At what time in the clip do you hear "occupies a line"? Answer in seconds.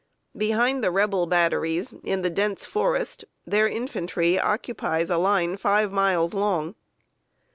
4.39-5.57